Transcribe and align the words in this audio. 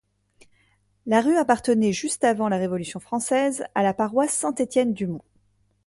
La 1.05 1.21
rue 1.21 1.37
appartenait 1.37 1.93
juste 1.93 2.23
avant 2.23 2.49
la 2.49 2.57
Révolution 2.57 2.99
française 2.99 3.65
à 3.75 3.83
la 3.83 3.93
paroisse 3.93 4.33
Saint-Étienne-du-Mont. 4.33 5.21